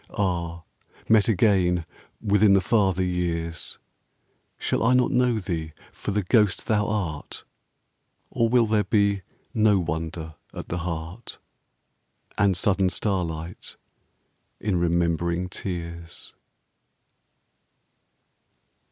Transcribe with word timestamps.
Ah! 0.17 0.63
met 1.07 1.27
again 1.27 1.85
within 2.19 2.53
the 2.53 2.59
farther 2.59 3.03
years, 3.03 3.77
Shall 4.57 4.81
I 4.81 4.93
not 4.95 5.11
know 5.11 5.37
thee 5.37 5.73
for 5.91 6.09
the 6.09 6.23
ghost 6.23 6.65
thou 6.65 6.87
art? 6.87 7.43
Or 8.31 8.49
will 8.49 8.65
there 8.65 8.83
be 8.83 9.21
no 9.53 9.77
wonder 9.77 10.33
at 10.55 10.69
the 10.69 10.79
heart 10.79 11.37
And 12.35 12.57
sudden 12.57 12.89
starlight 12.89 13.75
in 14.59 14.75
remembering 14.79 15.49
tears? 15.49 16.33